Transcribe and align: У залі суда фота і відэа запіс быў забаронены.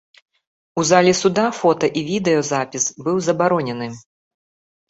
У 0.81 0.85
залі 0.91 1.11
суда 1.19 1.43
фота 1.59 1.89
і 2.01 2.03
відэа 2.09 2.41
запіс 2.51 2.89
быў 3.09 3.21
забаронены. 3.27 3.93